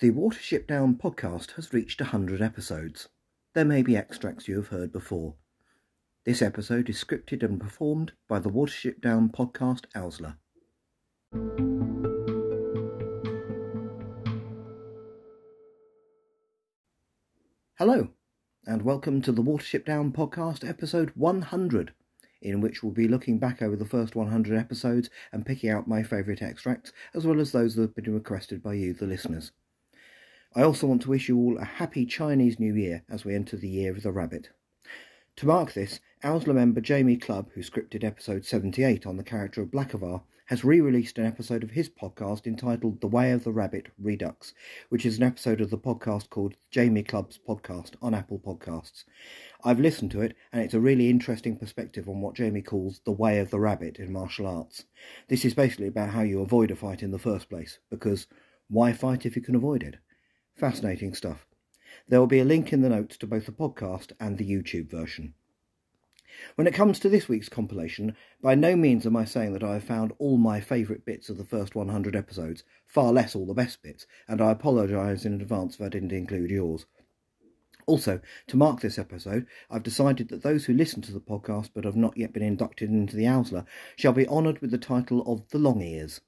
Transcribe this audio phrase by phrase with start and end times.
[0.00, 3.08] The Watership Down podcast has reached 100 episodes.
[3.56, 5.34] There may be extracts you have heard before.
[6.24, 10.36] This episode is scripted and performed by the Watership Down podcast Owsla.
[17.76, 18.10] Hello,
[18.66, 21.92] and welcome to the Watership Down podcast episode 100,
[22.40, 26.04] in which we'll be looking back over the first 100 episodes and picking out my
[26.04, 29.50] favourite extracts, as well as those that have been requested by you, the listeners.
[30.54, 33.56] I also want to wish you all a happy Chinese New Year as we enter
[33.56, 34.48] the year of the rabbit.
[35.36, 39.68] To mark this, Owsla member Jamie Clubb, who scripted episode 78 on the character of
[39.68, 43.88] Blackavar, has re released an episode of his podcast entitled The Way of the Rabbit
[43.98, 44.54] Redux,
[44.88, 49.04] which is an episode of the podcast called Jamie Clubb's Podcast on Apple Podcasts.
[49.62, 53.12] I've listened to it, and it's a really interesting perspective on what Jamie calls the
[53.12, 54.84] way of the rabbit in martial arts.
[55.28, 58.26] This is basically about how you avoid a fight in the first place, because
[58.68, 59.98] why fight if you can avoid it?
[60.58, 61.46] Fascinating stuff.
[62.08, 64.90] There will be a link in the notes to both the podcast and the YouTube
[64.90, 65.34] version.
[66.56, 69.74] When it comes to this week's compilation, by no means am I saying that I
[69.74, 73.54] have found all my favourite bits of the first 100 episodes, far less all the
[73.54, 76.86] best bits, and I apologise in advance if I didn't include yours.
[77.86, 81.84] Also, to mark this episode, I've decided that those who listen to the podcast but
[81.84, 85.48] have not yet been inducted into the Owsla shall be honoured with the title of
[85.50, 86.20] the Long Ears.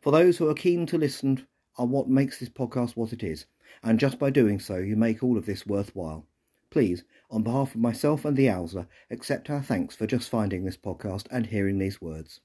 [0.00, 1.46] For those who are keen to listen
[1.76, 3.44] are what makes this podcast what it is,
[3.82, 6.26] and just by doing so you make all of this worthwhile.
[6.70, 10.76] Please, on behalf of myself and the Owsla, accept our thanks for just finding this
[10.76, 12.40] podcast and hearing these words.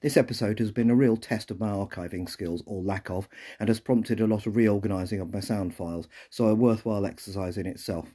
[0.00, 3.28] This episode has been a real test of my archiving skills, or lack of,
[3.60, 7.56] and has prompted a lot of reorganising of my sound files, so a worthwhile exercise
[7.56, 8.14] in itself.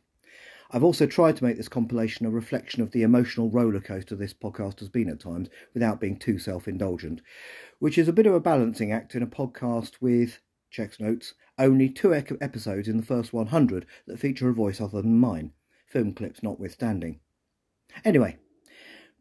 [0.71, 4.79] I've also tried to make this compilation a reflection of the emotional rollercoaster this podcast
[4.79, 7.21] has been at times, without being too self indulgent,
[7.79, 10.39] which is a bit of a balancing act in a podcast with,
[10.71, 15.19] checks notes, only two episodes in the first 100 that feature a voice other than
[15.19, 15.51] mine,
[15.85, 17.19] film clips notwithstanding.
[18.03, 18.37] Anyway,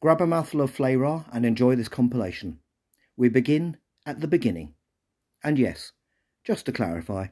[0.00, 2.60] grab a mouthful of flayrah and enjoy this compilation.
[3.16, 4.74] We begin at the beginning.
[5.42, 5.92] And yes,
[6.44, 7.28] just to clarify,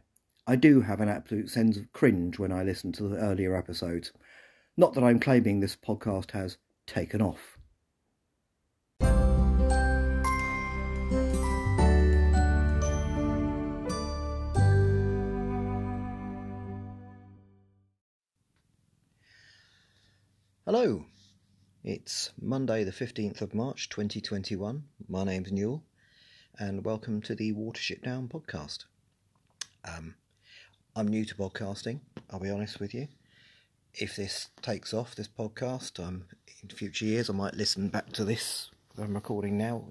[0.47, 4.13] I do have an absolute sense of cringe when I listen to the earlier episodes.
[4.77, 7.58] Not that I'm claiming this podcast has taken off.
[20.71, 21.07] Hello,
[21.83, 24.85] it's Monday, the 15th of March 2021.
[25.09, 25.83] My name's Newell,
[26.59, 28.85] and welcome to the Watership Down podcast.
[29.87, 30.15] Um,
[30.95, 33.09] I'm new to podcasting, I'll be honest with you.
[33.95, 36.27] If this takes off, this podcast, um,
[36.63, 39.87] in future years, I might listen back to this I'm recording now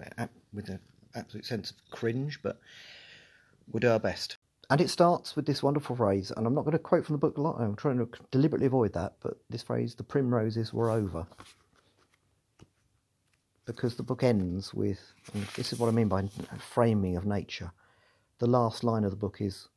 [0.52, 0.78] with an
[1.12, 2.60] absolute sense of cringe, but
[3.66, 4.36] we'll do our best.
[4.70, 7.18] And it starts with this wonderful phrase, and I'm not going to quote from the
[7.18, 10.90] book a lot, I'm trying to deliberately avoid that, but this phrase, the primroses were
[10.90, 11.26] over.
[13.64, 15.00] Because the book ends with,
[15.56, 17.72] this is what I mean by framing of nature.
[18.40, 19.68] The last line of the book is,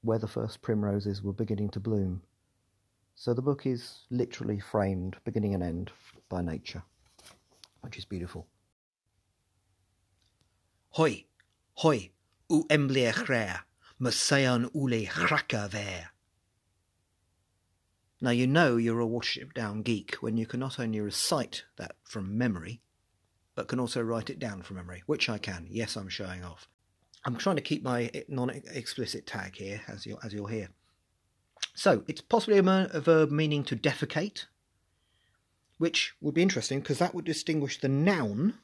[0.00, 2.22] where the first primroses were beginning to bloom.
[3.14, 5.92] So the book is literally framed, beginning and end,
[6.30, 6.82] by nature,
[7.82, 8.46] which is beautiful.
[10.90, 11.26] Hoi,
[11.74, 12.10] hoi,
[12.48, 13.12] u embleer
[14.02, 15.06] Ule.
[18.20, 21.94] Now you know you're a Watership Down geek when you can not only recite that
[22.02, 22.80] from memory,
[23.54, 25.68] but can also write it down from memory, which I can.
[25.70, 26.66] Yes, I'm showing off.
[27.24, 30.70] I'm trying to keep my non-explicit tag here, as you'll, as you'll hear.
[31.72, 34.46] So, it's possibly a, a verb meaning to defecate,
[35.78, 38.54] which would be interesting because that would distinguish the noun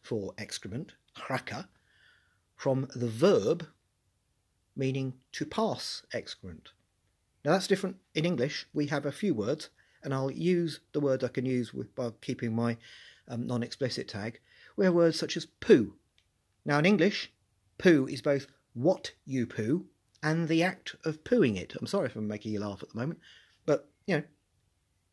[0.00, 1.66] for excrement, hraka,
[2.56, 3.66] from the verb
[4.76, 6.70] meaning to pass excrement.
[7.44, 8.66] Now that's different in English.
[8.72, 9.70] We have a few words,
[10.02, 12.76] and I'll use the words I can use with, by keeping my
[13.28, 14.40] um, non explicit tag.
[14.76, 15.94] We have words such as poo.
[16.64, 17.32] Now in English,
[17.78, 19.86] poo is both what you poo
[20.22, 21.74] and the act of pooing it.
[21.78, 23.20] I'm sorry if I'm making you laugh at the moment,
[23.66, 24.24] but you know,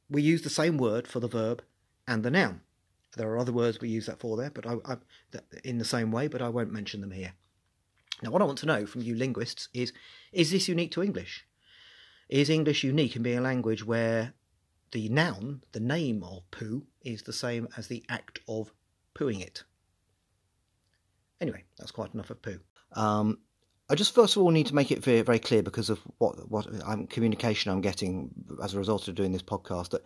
[0.10, 1.64] we use the same word for the verb
[2.08, 2.62] and the noun.
[3.18, 4.98] There are other words we use that for there, but I, I,
[5.64, 7.34] in the same way, but I won't mention them here.
[8.22, 9.94] Now, what I want to know from you linguists is
[10.32, 11.46] is this unique to English?
[12.30, 14.34] Is English unique in being a language where
[14.92, 18.72] the noun, the name of poo, is the same as the act of
[19.16, 19.64] pooing it?
[21.40, 22.60] Anyway, that's quite enough of poo.
[22.94, 23.40] Um,
[23.90, 26.50] I just first of all need to make it very, very clear because of what
[26.50, 28.32] what I'm, communication I'm getting
[28.64, 30.06] as a result of doing this podcast that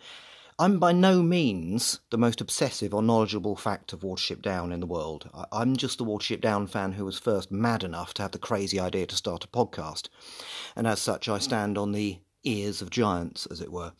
[0.57, 4.85] I'm by no means the most obsessive or knowledgeable fact of Watership Down in the
[4.85, 5.29] world.
[5.51, 8.79] I'm just the Watership Down fan who was first mad enough to have the crazy
[8.79, 10.07] idea to start a podcast.
[10.73, 13.91] And as such, I stand on the ears of giants, as it were.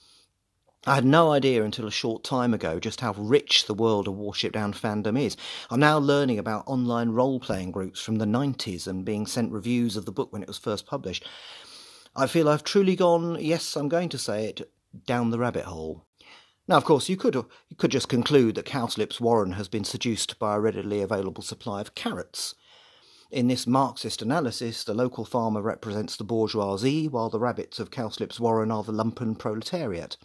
[0.88, 4.14] I had no idea until a short time ago just how rich the world of
[4.14, 5.36] Watership Down fandom is.
[5.70, 9.98] I'm now learning about online role playing groups from the 90s and being sent reviews
[9.98, 11.28] of the book when it was first published.
[12.16, 14.72] I feel I've truly gone, yes, I'm going to say it,
[15.06, 16.06] down the rabbit hole.
[16.68, 20.40] Now, of course, you could you could just conclude that Cowslip's Warren has been seduced
[20.40, 22.56] by a readily available supply of carrots.
[23.32, 28.40] In this Marxist analysis, the local farmer represents the bourgeoisie, while the rabbits of Cowslip's
[28.40, 30.18] Warren are the lumpen proletariat.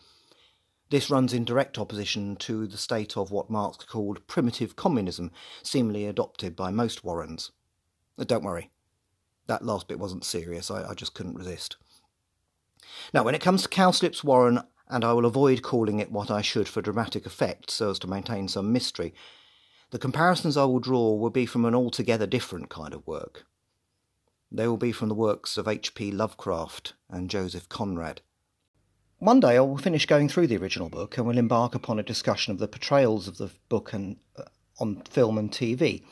[0.91, 5.31] This runs in direct opposition to the state of what Marx called primitive communism,
[5.63, 7.53] seemingly adopted by most Warrens.
[8.19, 8.71] Uh, don't worry,
[9.47, 11.77] that last bit wasn't serious, I, I just couldn't resist.
[13.15, 14.61] Now, when it comes to Cowslip's Warren,
[14.91, 18.09] and I will avoid calling it what I should for dramatic effect so as to
[18.09, 19.15] maintain some mystery.
[19.91, 23.47] The comparisons I will draw will be from an altogether different kind of work.
[24.51, 26.11] They will be from the works of H.P.
[26.11, 28.21] Lovecraft and Joseph Conrad.
[29.19, 32.03] One day I will finish going through the original book and will embark upon a
[32.03, 34.45] discussion of the portrayals of the book and, uh,
[34.81, 36.03] on film and TV.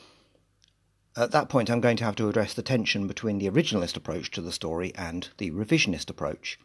[1.17, 4.31] At that point, I'm going to have to address the tension between the originalist approach
[4.31, 6.59] to the story and the revisionist approach.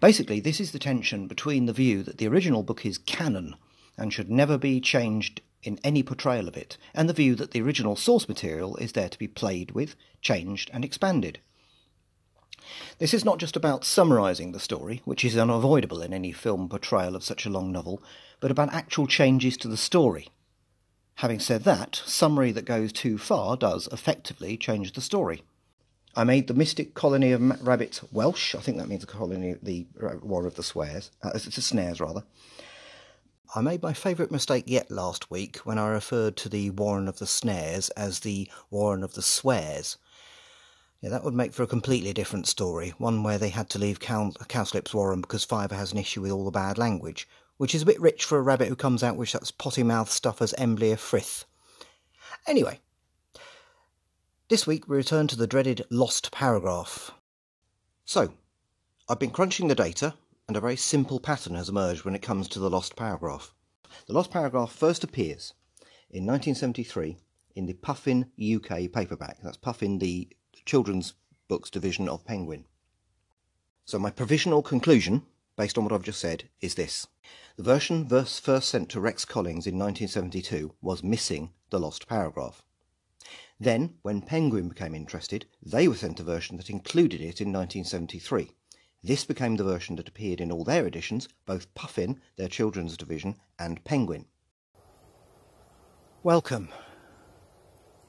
[0.00, 3.56] Basically, this is the tension between the view that the original book is canon
[3.96, 7.60] and should never be changed in any portrayal of it, and the view that the
[7.60, 11.40] original source material is there to be played with, changed, and expanded.
[12.98, 17.16] This is not just about summarising the story, which is unavoidable in any film portrayal
[17.16, 18.02] of such a long novel,
[18.40, 20.28] but about actual changes to the story.
[21.16, 25.42] Having said that, summary that goes too far does effectively change the story.
[26.18, 28.54] I made the Mystic Colony of Rabbits Welsh.
[28.54, 29.86] I think that means the colony, the
[30.22, 31.10] War of the Swears.
[31.22, 32.24] Uh, it's the snares, rather.
[33.54, 37.18] I made my favourite mistake yet last week when I referred to the Warren of
[37.18, 39.98] the Snares as the Warren of the Swears.
[41.02, 44.00] Yeah, that would make for a completely different story, one where they had to leave
[44.00, 47.28] Cow- Cowslip's Warren because Fiver has an issue with all the bad language,
[47.58, 50.10] which is a bit rich for a rabbit who comes out with such potty mouth
[50.10, 51.44] stuff as Embleer Frith.
[52.46, 52.80] Anyway,
[54.48, 57.10] this week we return to the dreaded lost paragraph.
[58.04, 58.32] So,
[59.08, 60.14] I've been crunching the data,
[60.46, 63.52] and a very simple pattern has emerged when it comes to the lost paragraph.
[64.06, 65.52] The lost paragraph first appears
[66.10, 67.16] in 1973
[67.56, 69.38] in the Puffin UK paperback.
[69.42, 70.28] That's Puffin, the
[70.64, 71.14] children's
[71.48, 72.66] books division of Penguin.
[73.84, 75.22] So, my provisional conclusion,
[75.56, 77.08] based on what I've just said, is this.
[77.56, 82.62] The version first sent to Rex Collings in 1972 was missing the lost paragraph.
[83.58, 88.50] Then, when Penguin became interested, they were sent a version that included it in 1973.
[89.02, 93.36] This became the version that appeared in all their editions, both Puffin, their children's division,
[93.58, 94.26] and Penguin.
[96.22, 96.68] Welcome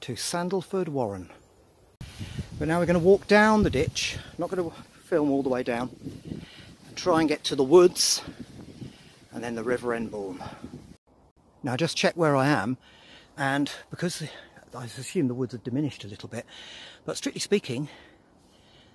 [0.00, 1.30] to Sandleford Warren.
[2.58, 5.48] But now we're going to walk down the ditch, not going to film all the
[5.48, 5.90] way down,
[6.88, 8.22] and try and get to the woods
[9.32, 10.42] and then the River Enbourne.
[11.62, 12.76] Now just check where I am,
[13.36, 14.24] and because
[14.74, 16.46] I assume the woods have diminished a little bit.
[17.04, 17.88] But strictly speaking,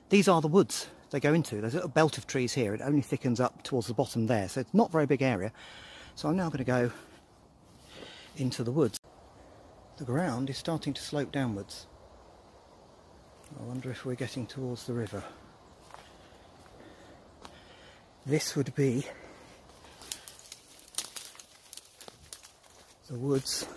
[0.10, 1.62] these are the woods they go into.
[1.62, 2.74] There's a little belt of trees here.
[2.74, 4.50] It only thickens up towards the bottom there.
[4.50, 5.52] So it's not a very big area.
[6.16, 6.92] So I'm now going to go
[8.38, 9.00] into the woods.
[9.98, 11.88] The ground is starting to slope downwards.
[13.60, 15.24] I wonder if we're getting towards the river.
[18.26, 19.06] This would be
[23.10, 23.68] the woods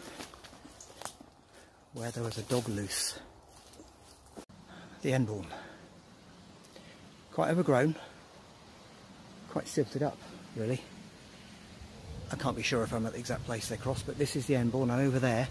[1.97, 3.19] where there was a dog loose.
[5.01, 5.47] The Enbourne.
[7.33, 7.97] Quite overgrown,
[9.49, 10.19] quite silted up,
[10.57, 10.83] really.
[12.31, 14.45] I can't be sure if I'm at the exact place they cross, but this is
[14.45, 15.49] the Enbourne, and over there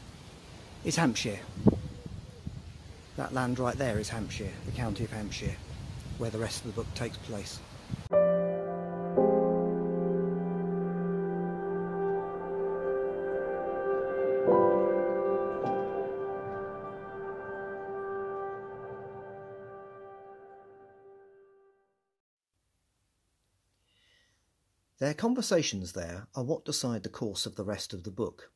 [0.84, 1.40] is Hampshire.
[3.18, 5.56] That land right there is Hampshire, the county of Hampshire,
[6.20, 7.60] where the rest of the book takes place.
[25.06, 28.52] Their conversations there are what decide the course of the rest of the book,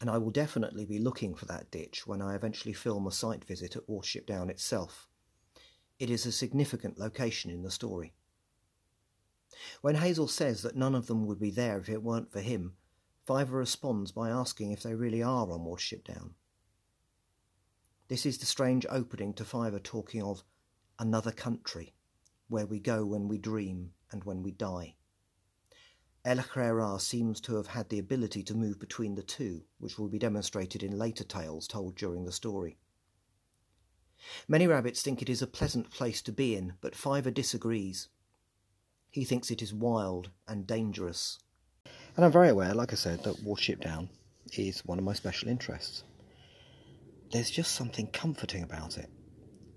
[0.00, 3.44] and I will definitely be looking for that ditch when I eventually film a site
[3.44, 5.08] visit at Watership Down itself.
[5.98, 8.14] It is a significant location in the story.
[9.80, 12.74] When Hazel says that none of them would be there if it weren't for him,
[13.26, 16.34] Fiver responds by asking if they really are on Watership Down.
[18.06, 20.44] This is the strange opening to Fiver talking of
[21.00, 21.94] another country,
[22.46, 24.94] where we go when we dream and when we die.
[26.28, 30.08] El Ahrairah seems to have had the ability to move between the two, which will
[30.08, 32.76] be demonstrated in later tales told during the story.
[34.46, 38.10] Many rabbits think it is a pleasant place to be in, but Fiver disagrees.
[39.10, 41.38] He thinks it is wild and dangerous.
[42.14, 44.10] And I'm very aware, like I said, that Watership Down
[44.52, 46.04] is one of my special interests.
[47.32, 49.08] There's just something comforting about it.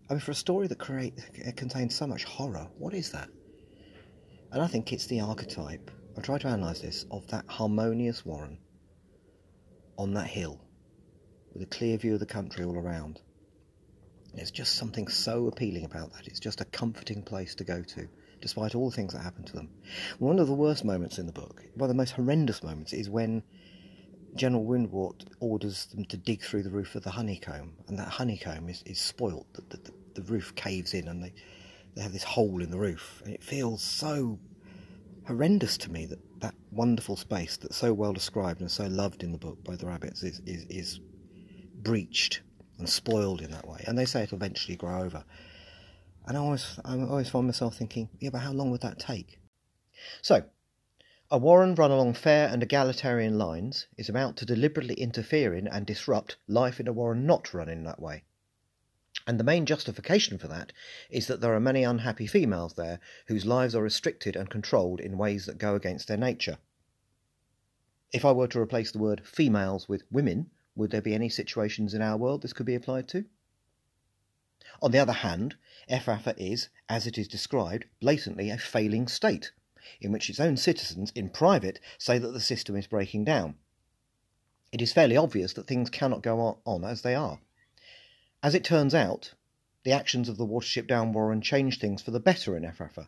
[0.10, 1.13] I mean, for a story that create,
[1.55, 3.29] contains so much horror, what is that?
[4.51, 8.58] And I think it's the archetype, I've tried to analyse this, of that harmonious warren
[9.98, 10.60] on that hill
[11.53, 13.22] with a clear view of the country all around.
[14.34, 16.27] There's just something so appealing about that.
[16.27, 18.08] It's just a comforting place to go to,
[18.41, 19.70] despite all the things that happen to them.
[20.20, 23.10] One of the worst moments in the book, one of the most horrendous moments, is
[23.10, 23.44] when
[24.36, 28.70] General Woundwort orders them to dig through the roof of the honeycomb, and that honeycomb
[28.70, 29.48] is, is spoilt.
[29.53, 31.34] The, the, the roof caves in, and they,
[31.96, 34.39] they have this hole in the roof, and it feels so
[35.28, 39.32] horrendous to me that that wonderful space that's so well described and so loved in
[39.32, 41.00] the book by the rabbits is, is, is
[41.75, 42.42] breached
[42.78, 43.84] and spoiled in that way.
[43.88, 45.24] And they say it'll eventually grow over.
[46.28, 49.40] And I always, I always find myself thinking, yeah, but how long would that take?
[50.22, 50.44] So,
[51.30, 55.86] a warren run along fair and egalitarian lines is about to deliberately interfere in and
[55.86, 58.24] disrupt life in a warren not run in that way.
[59.28, 60.72] And the main justification for that
[61.10, 65.18] is that there are many unhappy females there whose lives are restricted and controlled in
[65.18, 66.58] ways that go against their nature.
[68.12, 71.94] If I were to replace the word females with women, would there be any situations
[71.94, 73.25] in our world this could be applied to?
[74.82, 75.56] On the other hand,
[75.90, 79.51] Efrafa is, as it is described, blatantly a failing state,
[80.00, 83.56] in which its own citizens, in private, say that the system is breaking down.
[84.72, 87.40] It is fairly obvious that things cannot go on as they are.
[88.44, 89.34] As it turns out,
[89.84, 93.08] the actions of the Watership Down Warren changed things for the better in Efrafa,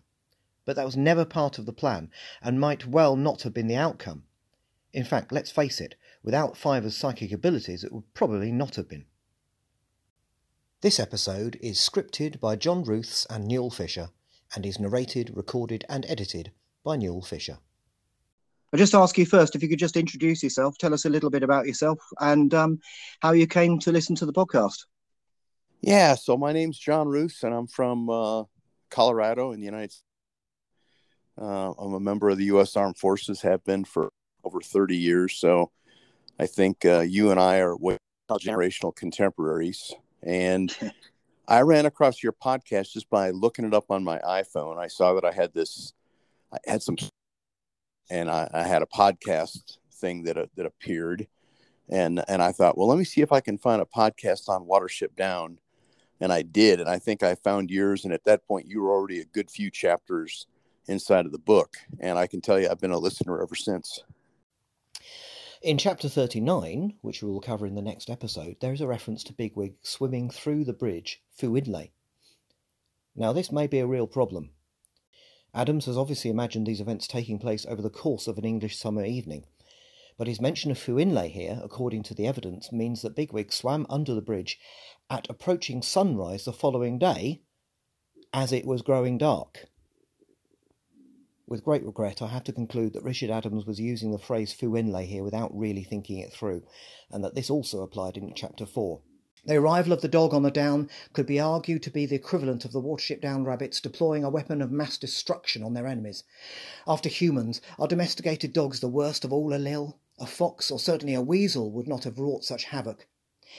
[0.65, 2.11] but that was never part of the plan,
[2.41, 4.23] and might well not have been the outcome.
[4.91, 9.05] In fact, let's face it, Without Fiver's psychic abilities, it would probably not have been.
[10.79, 14.09] This episode is scripted by John Ruths and Newell Fisher
[14.55, 17.59] and is narrated, recorded, and edited by Newell Fisher.
[18.71, 21.29] I'll just ask you first if you could just introduce yourself, tell us a little
[21.29, 22.79] bit about yourself, and um,
[23.19, 24.85] how you came to listen to the podcast.
[25.85, 28.45] Yeah, so my name's John Ruths, and I'm from uh,
[28.89, 30.05] Colorado in the United States.
[31.37, 32.77] Uh, I'm a member of the U.S.
[32.77, 34.09] Armed Forces, have been for
[34.45, 35.35] over 30 years.
[35.35, 35.71] So
[36.39, 37.75] I think uh, you and I are
[38.31, 39.91] generational contemporaries.
[40.21, 40.73] And
[41.49, 44.77] I ran across your podcast just by looking it up on my iPhone.
[44.77, 45.91] I saw that I had this,
[46.53, 46.95] I had some,
[48.09, 51.27] and I, I had a podcast thing that uh, that appeared,
[51.89, 54.65] and and I thought, well, let me see if I can find a podcast on
[54.65, 55.57] Watership Down,
[56.23, 58.05] and I did, and I think I found yours.
[58.05, 60.47] And at that point, you were already a good few chapters
[60.87, 64.05] inside of the book, and I can tell you, I've been a listener ever since.
[65.61, 69.25] In chapter 39, which we will cover in the next episode, there is a reference
[69.25, 71.53] to Bigwig swimming through the bridge, Fu
[73.17, 74.51] Now, this may be a real problem.
[75.53, 79.03] Adams has obviously imagined these events taking place over the course of an English summer
[79.03, 79.43] evening,
[80.17, 84.13] but his mention of Fu here, according to the evidence, means that Bigwig swam under
[84.13, 84.59] the bridge
[85.09, 87.41] at approaching sunrise the following day
[88.33, 89.69] as it was growing dark.
[91.45, 94.71] With great regret, I have to conclude that Richard Adams was using the phrase Fu
[94.71, 96.63] Inlé here without really thinking it through,
[97.11, 99.01] and that this also applied in Chapter 4.
[99.45, 102.63] The arrival of the dog on the Down could be argued to be the equivalent
[102.63, 106.23] of the Watership Down rabbits deploying a weapon of mass destruction on their enemies.
[106.87, 109.99] After humans, are domesticated dogs the worst of all Elil?
[110.19, 113.07] A fox, or certainly a weasel, would not have wrought such havoc.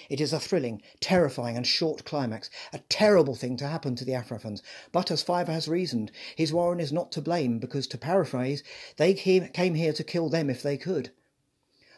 [0.08, 4.12] It is a thrilling, terrifying, and short climax, a terrible thing to happen to the
[4.12, 4.61] Efrafans.
[4.90, 8.64] But as Fiver has reasoned, his warren is not to blame, because, to paraphrase,
[8.96, 11.11] they came here to kill them if they could.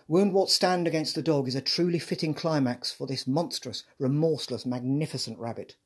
[0.09, 5.39] Woundwort's stand against the dog is a truly fitting climax for this monstrous, remorseless, magnificent
[5.39, 5.77] rabbit.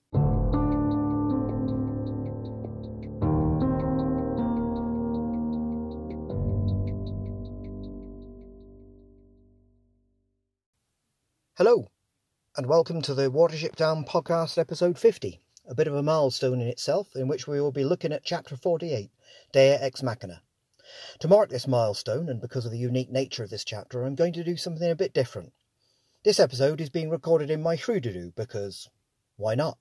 [11.62, 11.90] Hello,
[12.56, 16.66] and welcome to the Watership Down podcast, episode 50, a bit of a milestone in
[16.66, 19.10] itself, in which we will be looking at chapter 48,
[19.52, 20.40] Dea Ex Machina.
[21.18, 24.32] To mark this milestone, and because of the unique nature of this chapter, I'm going
[24.32, 25.52] to do something a bit different.
[26.24, 28.88] This episode is being recorded in my Shroodadoo because
[29.36, 29.76] why not?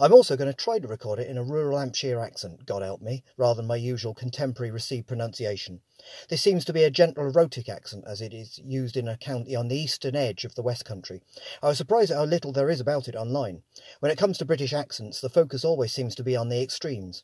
[0.00, 3.00] I'm also going to try to record it in a rural Hampshire accent, God help
[3.00, 5.82] me, rather than my usual contemporary received pronunciation.
[6.28, 9.54] This seems to be a gentle rhotic accent as it is used in a county
[9.54, 11.22] on the eastern edge of the West Country.
[11.62, 13.62] I was surprised at how little there is about it online.
[14.00, 17.22] When it comes to British accents, the focus always seems to be on the extremes.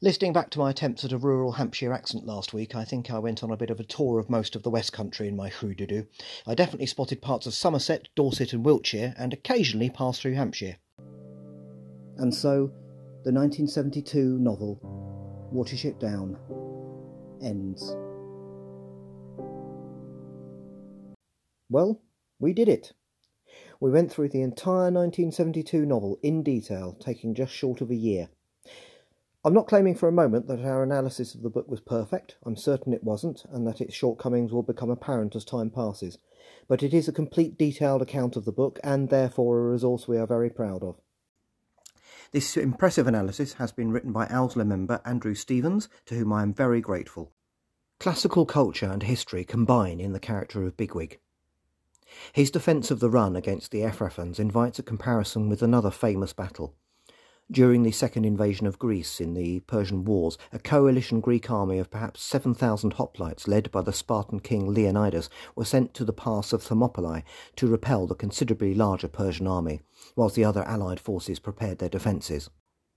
[0.00, 3.20] Listening back to my attempts at a rural Hampshire accent last week, I think I
[3.20, 5.50] went on a bit of a tour of most of the West Country in my
[5.50, 6.06] hoodoo.
[6.48, 10.78] I definitely spotted parts of Somerset, Dorset, and Wiltshire, and occasionally passed through Hampshire.
[12.18, 12.72] And so,
[13.24, 14.80] the 1972 novel,
[15.54, 16.36] Watership Down,
[17.42, 17.96] ends.
[21.70, 22.02] Well,
[22.38, 22.92] we did it.
[23.80, 28.28] We went through the entire 1972 novel in detail, taking just short of a year.
[29.44, 32.36] I'm not claiming for a moment that our analysis of the book was perfect.
[32.46, 36.18] I'm certain it wasn't, and that its shortcomings will become apparent as time passes.
[36.68, 40.16] But it is a complete detailed account of the book, and therefore a resource we
[40.16, 41.00] are very proud of.
[42.32, 46.54] This impressive analysis has been written by Owsla member Andrew Stevens, to whom I am
[46.54, 47.30] very grateful.
[48.00, 51.20] Classical culture and history combine in the character of Bigwig.
[52.32, 56.74] His defence of the run against the Efrafans invites a comparison with another famous battle.
[57.50, 61.90] During the second invasion of Greece in the Persian Wars, a coalition Greek army of
[61.90, 66.62] perhaps 7,000 hoplites, led by the Spartan king Leonidas, were sent to the pass of
[66.62, 67.24] Thermopylae
[67.56, 69.80] to repel the considerably larger Persian army,
[70.16, 72.48] whilst the other allied forces prepared their defences.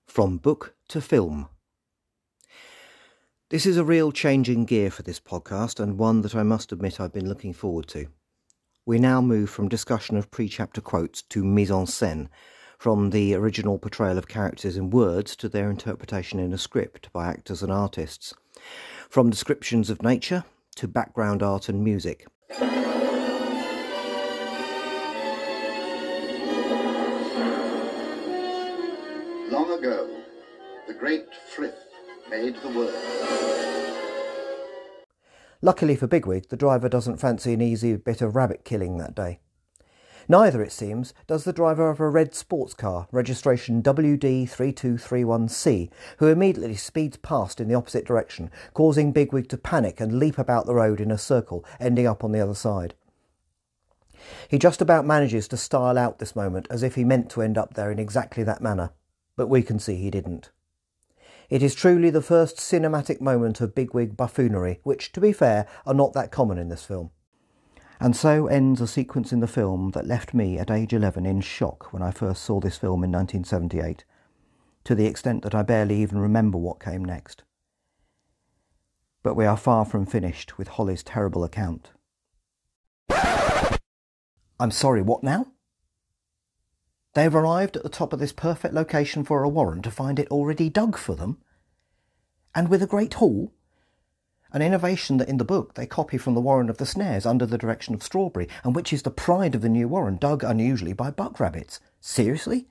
[0.08, 1.50] From book to film.
[3.50, 6.72] This is a real change in gear for this podcast, and one that I must
[6.72, 8.08] admit I've been looking forward to.
[8.86, 12.30] We now move from discussion of pre chapter quotes to mise en scène,
[12.78, 17.28] from the original portrayal of characters in words to their interpretation in a script by
[17.28, 18.34] actors and artists,
[19.10, 20.44] from descriptions of nature
[20.76, 22.28] to background art and music.
[29.50, 30.10] Long ago,
[30.88, 31.76] the great Frith
[32.30, 32.94] made the world.
[35.62, 39.40] Luckily for Bigwig, the driver doesn't fancy an easy bit of rabbit killing that day.
[40.28, 46.76] Neither, it seems, does the driver of a red sports car, registration WD3231C, who immediately
[46.76, 51.00] speeds past in the opposite direction, causing Bigwig to panic and leap about the road
[51.00, 52.96] in a circle, ending up on the other side.
[54.50, 57.58] He just about manages to style out this moment as if he meant to end
[57.58, 58.92] up there in exactly that manner,
[59.36, 60.50] but we can see he didn't.
[61.48, 65.94] It is truly the first cinematic moment of bigwig buffoonery, which, to be fair, are
[65.94, 67.12] not that common in this film.
[68.00, 71.42] And so ends a sequence in the film that left me at age 11 in
[71.42, 74.04] shock when I first saw this film in 1978,
[74.84, 77.44] to the extent that I barely even remember what came next.
[79.24, 81.92] But we are far from finished with Holly's terrible account.
[84.60, 85.48] I'm sorry, what now?
[87.14, 90.20] They have arrived at the top of this perfect location for a warren to find
[90.20, 91.38] it already dug for them.
[92.54, 93.54] And with a great hall.
[94.56, 97.46] An innovation that in the book they copy from the warren of the snares under
[97.46, 100.94] the direction of Strawberry, and which is the pride of the new warren, dug unusually
[100.94, 101.82] by buck rabbits.
[102.00, 102.66] Seriously?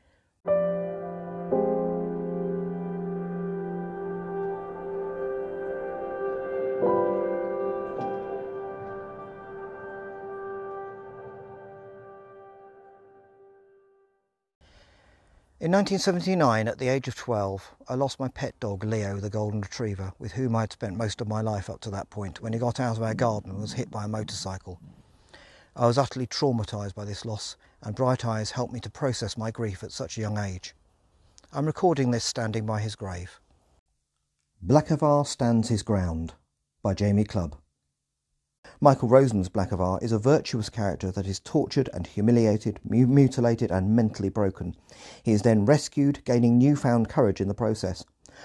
[15.64, 19.62] In 1979, at the age of 12, I lost my pet dog Leo, the golden
[19.62, 22.53] retriever, with whom I had spent most of my life up to that point, when
[22.53, 24.79] he got out of our garden and was hit by a motorcycle.
[25.74, 29.50] I was utterly traumatised by this loss, and Bright Eyes helped me to process my
[29.50, 30.74] grief at such a young age.
[31.50, 33.40] I'm recording this standing by his grave.
[34.62, 36.35] Blackavar Stands His Ground
[36.83, 37.57] by Jamie Clubb.
[38.85, 44.29] Michael Rosen's Blackavar is a virtuous character that is tortured and humiliated, mutilated and mentally
[44.29, 44.77] broken.
[45.22, 48.05] He is then rescued, gaining newfound courage in the process.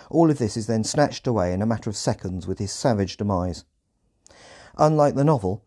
[0.09, 3.17] All of this is then snatched away in a matter of seconds with his savage
[3.17, 3.65] demise.
[4.77, 5.61] Unlike the novel,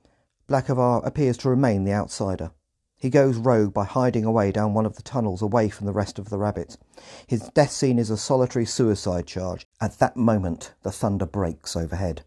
[0.49, 2.53] Blackavar appears to remain the outsider.
[2.97, 6.19] He goes rogue by hiding away down one of the tunnels away from the rest
[6.19, 6.79] of the rabbits.
[7.27, 9.67] His death scene is a solitary suicide charge.
[9.83, 12.25] At that moment, the thunder breaks overhead.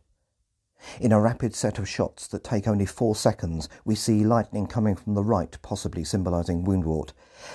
[1.00, 4.96] In a rapid set of shots that take only four seconds, we see lightning coming
[4.96, 7.12] from the right, possibly symbolising Woundwort.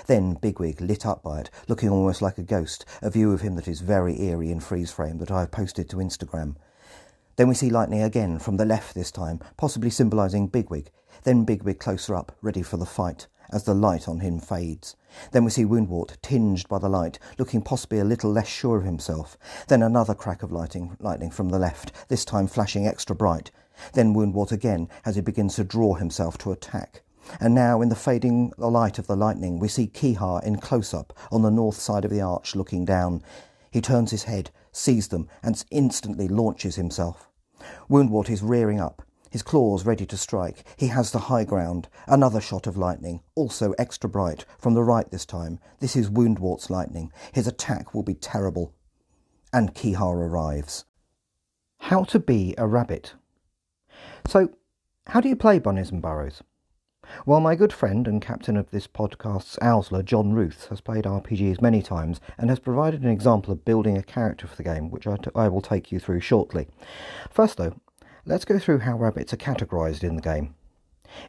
[0.06, 3.56] Then Bigwig, lit up by it, looking almost like a ghost, a view of him
[3.56, 6.56] that is very eerie in freeze frame that I have posted to Instagram.
[7.36, 10.90] Then we see lightning again, from the left this time, possibly symbolising Bigwig.
[11.24, 14.96] Then Bigwig closer up, ready for the fight as the light on him fades.
[15.32, 18.84] Then we see Woundwort, tinged by the light, looking possibly a little less sure of
[18.84, 19.36] himself.
[19.68, 23.50] Then another crack of lighting, lightning from the left, this time flashing extra bright.
[23.92, 27.02] Then Woundwort again, as he begins to draw himself to attack.
[27.40, 31.12] And now, in the fading light of the lightning, we see Kehaar in close up
[31.30, 33.22] on the north side of the arch looking down.
[33.70, 37.28] He turns his head, sees them, and instantly launches himself.
[37.88, 40.64] Woundwort is rearing up, his claws ready to strike.
[40.76, 41.88] He has the high ground.
[42.06, 45.60] Another shot of lightning, also extra bright, from the right this time.
[45.78, 47.12] This is Woundwort's lightning.
[47.32, 48.74] His attack will be terrible.
[49.52, 50.84] And Kehaar arrives.
[51.78, 53.14] How to be a rabbit.
[54.26, 54.50] So,
[55.06, 56.42] how do you play bunnies and burrows?
[57.26, 61.60] Well, my good friend and captain of this podcast's Owsla, John Ruth, has played RPGs
[61.60, 65.06] many times and has provided an example of building a character for the game, which
[65.06, 66.68] I, t- I will take you through shortly.
[67.30, 67.74] First, though,
[68.24, 70.54] let's go through how rabbits are categorised in the game.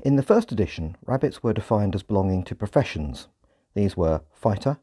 [0.02, 3.28] In the first edition, rabbits were defined as belonging to professions.
[3.74, 4.78] These were fighter,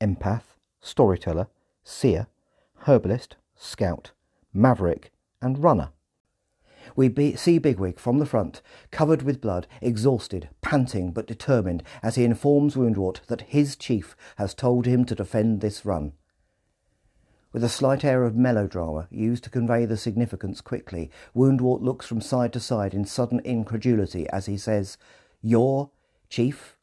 [0.00, 1.48] empath, storyteller,
[1.84, 2.28] seer,
[2.86, 4.12] herbalist, scout,
[4.52, 5.90] maverick, and runner.
[6.96, 12.14] We be- see Bigwig from the front, covered with blood, exhausted, panting but determined, as
[12.14, 16.12] he informs Woundwort that his chief has told him to defend this run.
[17.58, 22.20] With a slight air of melodrama used to convey the significance quickly, Woundwort looks from
[22.20, 24.96] side to side in sudden incredulity as he says,
[25.42, 25.90] Your
[26.28, 26.76] chief?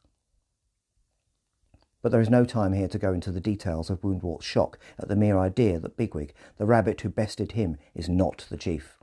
[2.02, 5.08] But there is no time here to go into the details of Woundwort's shock at
[5.08, 8.98] the mere idea that Bigwig, the rabbit who bested him, is not the chief.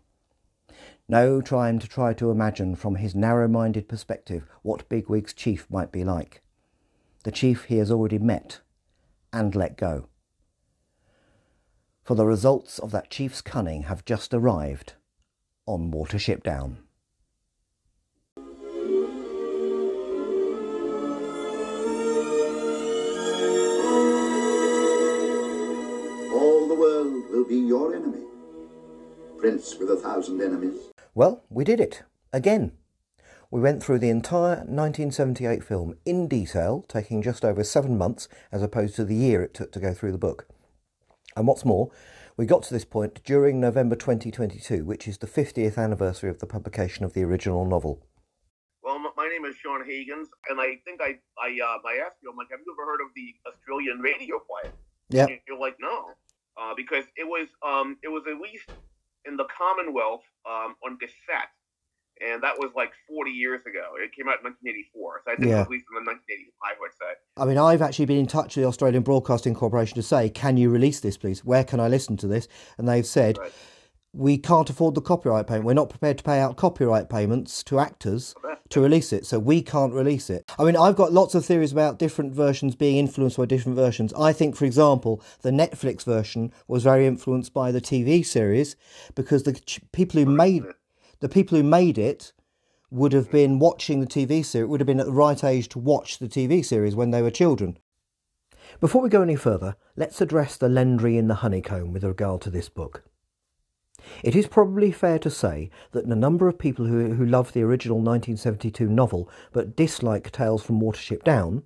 [1.10, 5.92] No time to try to imagine from his narrow minded perspective what Bigwig's chief might
[5.92, 6.44] be like.
[7.24, 8.60] The chief he has already met
[9.34, 10.06] and let go.
[12.04, 14.96] For the results of that chief's cunning have just arrived
[15.66, 16.80] on Watership Down.
[26.34, 28.26] All the world will be your enemy.
[29.38, 30.80] Prince with a thousand enemies.
[31.16, 32.04] Well, we did it.
[32.34, 32.74] Again.
[33.50, 38.62] We went through the entire 1978 film in detail, taking just over seven months as
[38.62, 40.48] opposed to the year it took to go through the book.
[41.36, 41.90] And what's more,
[42.38, 46.46] we got to this point during November 2022, which is the 50th anniversary of the
[46.46, 48.06] publication of the original novel.
[48.84, 52.30] Well, my name is Sean Higgins, and I think I I uh, I asked you,
[52.30, 54.72] I'm like, have you ever heard of the Australian radio play?
[55.10, 55.28] Yeah.
[55.48, 56.12] You're like, no,
[56.58, 58.70] uh, because it was um it was released
[59.26, 61.54] in the Commonwealth um on cassette,
[62.22, 63.94] and that was like 40 years ago.
[64.04, 65.56] It came out in 1984, so I think Yeah.
[65.56, 67.12] it was released in 1985, I would say.
[67.38, 70.58] I mean, I've actually been in touch with the Australian Broadcasting Corporation to say, can
[70.58, 71.44] you release this, please?
[71.46, 72.48] Where can I listen to this?
[72.78, 73.52] And they've said, Right.
[74.14, 75.66] we can't afford the copyright payment.
[75.66, 78.36] We're not prepared to pay out copyright payments to actors
[78.70, 80.46] to release it, so we can't release it.
[80.58, 84.14] I mean, I've got lots of theories about different versions being influenced by different versions.
[84.14, 88.76] I think, for example, the Netflix version was very influenced by the TV series
[89.16, 90.64] because the ch- people who made
[91.24, 92.34] the people who made it
[92.92, 93.32] would have hmm.
[93.32, 96.28] been watching the TV series, would have been at the right age to watch the
[96.28, 97.78] TV series when they were children.
[98.82, 102.50] Before we go any further, let's address the Lendri in the Honeycomb with regard to
[102.50, 103.06] this book.
[104.22, 107.64] It is probably fair to say that the number of people who, who love the
[107.64, 111.64] original 1972 novel but dislike Tales from Watership Down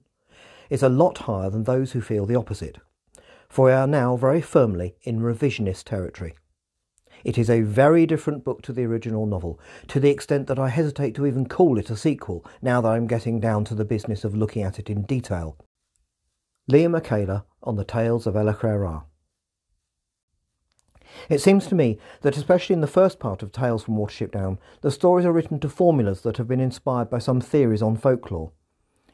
[0.69, 2.77] is a lot higher than those who feel the opposite,
[3.49, 6.35] for we are now very firmly in revisionist territory.
[7.23, 10.69] It is a very different book to the original novel, to the extent that I
[10.69, 14.23] hesitate to even call it a sequel now that I'm getting down to the business
[14.23, 15.57] of looking at it in detail.
[16.71, 19.03] Liam Michaela on the Tales of El Ahrairah.
[21.29, 24.59] It seems to me that, especially in the first part of Tales from Watership Down,
[24.81, 28.51] the stories are written to formulas that have been inspired by some theories on folklore.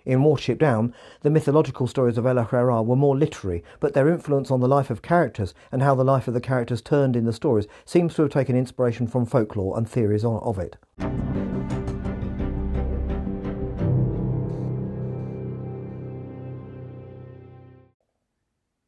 [0.06, 4.52] In Watership Down, the mythological stories of El Ahrairah were more literary, but their influence
[4.52, 7.32] on the life of characters and how the life of the characters turned in the
[7.32, 10.76] stories seems to have taken inspiration from folklore and theories of it.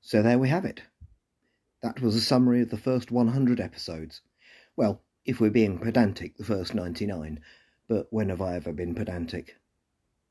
[0.02, 0.82] So there we have it.
[1.82, 4.22] That was a summary of the first 100 episodes.
[4.76, 7.40] Well, if we're being pedantic, the first 99.
[7.88, 9.56] But when have I ever been pedantic?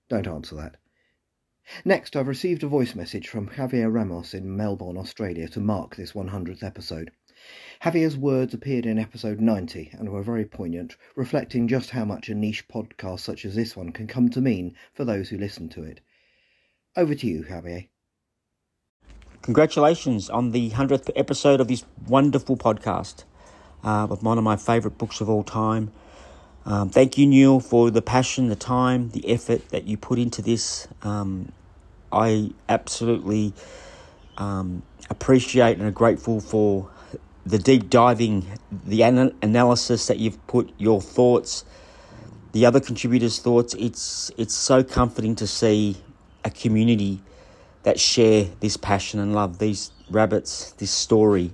[0.08, 0.76] Don't answer that.
[1.84, 6.12] Next, I've received a voice message from Javier Ramos in Melbourne, Australia, to mark this
[6.12, 7.10] 100th episode.
[7.82, 12.34] Javier's words appeared in episode 90 and were very poignant, reflecting just how much a
[12.34, 15.82] niche podcast such as this one can come to mean for those who listen to
[15.82, 16.00] it.
[16.96, 17.88] Over to you, Javier.
[19.42, 23.24] Congratulations on the 100th episode of this wonderful podcast
[23.82, 25.92] uh, of one of my favourite books of all time.
[26.66, 30.42] Um, thank you, Neil, for the passion, the time, the effort that you put into
[30.42, 30.88] this.
[31.02, 31.52] Um,
[32.12, 33.52] I absolutely
[34.38, 36.88] um, appreciate and are grateful for
[37.46, 38.46] the deep diving,
[38.86, 41.64] the ana- analysis that you've put, your thoughts,
[42.52, 43.74] the other contributors' thoughts.
[43.74, 45.96] It's it's so comforting to see
[46.44, 47.20] a community
[47.82, 49.58] that share this passion and love.
[49.58, 51.52] These rabbits, this story,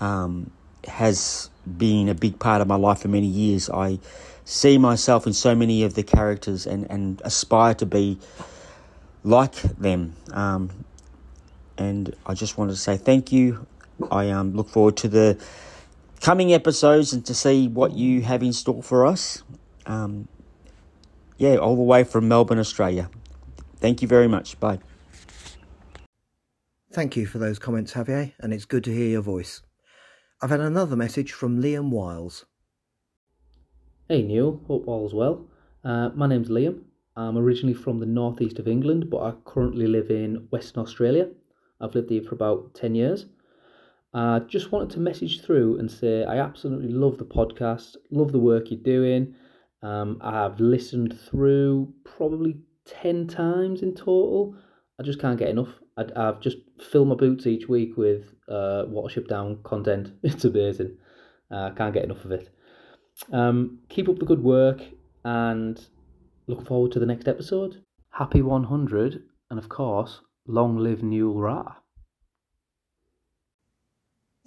[0.00, 0.50] um,
[0.86, 3.70] has been a big part of my life for many years.
[3.70, 3.98] I
[4.44, 8.18] see myself in so many of the characters and, and aspire to be
[9.22, 10.14] like them.
[10.32, 10.70] Um,
[11.78, 13.66] and I just wanted to say thank you.
[14.10, 15.38] I um, look forward to the
[16.20, 19.42] coming episodes and to see what you have in store for us.
[19.86, 20.28] Um,
[21.38, 23.08] yeah, all the way from Melbourne, Australia.
[23.76, 24.60] Thank you very much.
[24.60, 24.78] Bye.
[26.92, 29.62] Thank you for those comments, Javier, and it's good to hear your voice.
[30.42, 32.46] I've had another message from Liam Wiles.
[34.08, 35.46] Hey Neil, hope all's well.
[35.84, 36.84] Uh, my name's Liam.
[37.14, 41.28] I'm originally from the northeast of England, but I currently live in Western Australia.
[41.78, 43.26] I've lived here for about 10 years.
[44.14, 48.32] I uh, just wanted to message through and say I absolutely love the podcast, love
[48.32, 49.34] the work you're doing.
[49.82, 54.56] Um, I've listened through probably 10 times in total.
[54.98, 55.80] I just can't get enough.
[56.16, 60.12] I have just filled my boots each week with uh, Watership Down content.
[60.22, 60.96] It's amazing.
[61.50, 62.48] I uh, can't get enough of it.
[63.32, 64.82] Um, keep up the good work
[65.24, 65.84] and
[66.46, 67.82] look forward to the next episode.
[68.10, 71.76] Happy 100, and of course, long live Newell Ra.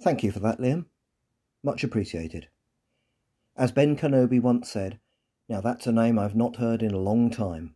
[0.02, 0.86] Thank you for that, Liam.
[1.62, 2.48] Much appreciated.
[3.56, 4.98] As Ben Kenobi once said,
[5.48, 7.74] now that's a name I've not heard in a long time,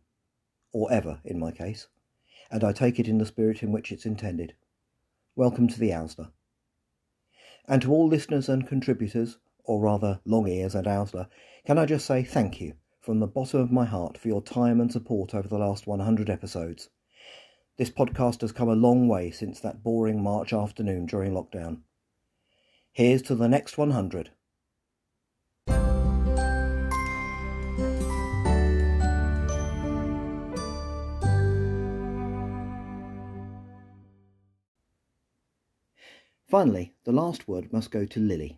[0.73, 1.87] or ever in my case,
[2.51, 4.53] and I take it in the spirit in which it's intended.
[5.35, 6.31] Welcome to the Owsla.
[7.67, 11.27] And to all listeners and contributors, or rather long ears and Owsla,
[11.65, 14.81] can I just say thank you from the bottom of my heart for your time
[14.81, 16.89] and support over the last 100 episodes.
[17.77, 21.81] This podcast has come a long way since that boring March afternoon during lockdown.
[22.91, 24.31] Here's to the next 100.
[36.49, 38.57] Finally, the last word must go to Lily.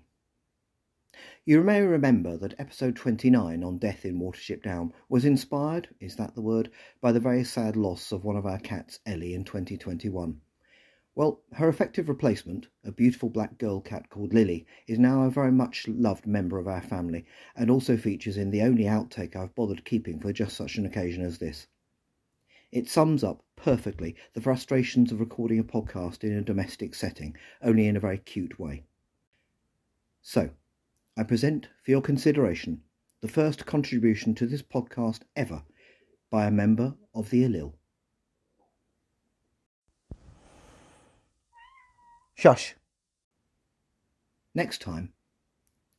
[1.44, 6.34] You may remember that episode 29 on Death in Watership Down was inspired, is that
[6.34, 10.40] the word, by the very sad loss of one of our cats, Ellie, in 2021.
[11.16, 15.52] Well, her effective replacement, a beautiful black girl cat called Lily, is now a very
[15.52, 17.26] much loved member of our family
[17.58, 21.26] and also features in the only outtake I've bothered keeping for just such an occasion
[21.26, 21.68] as this.
[22.72, 27.88] It sums up perfectly the frustrations of recording a podcast in a domestic setting, only
[27.88, 28.84] in a very cute way.
[30.22, 30.52] So,
[31.18, 32.82] I present for your consideration
[33.22, 35.64] the first contribution to this podcast ever
[36.30, 37.74] by a member of the Elil.
[42.36, 42.76] Shush.
[44.56, 45.14] Next time,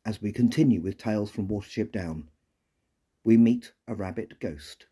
[0.04, 2.28] as we continue with Tales from Watership Down,
[3.24, 4.86] we meet a rabbit ghost.